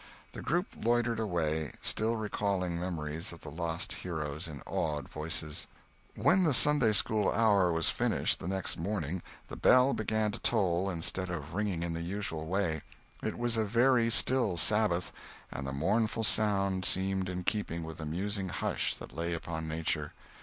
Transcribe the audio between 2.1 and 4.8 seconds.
recalling memories of the lost heroes, in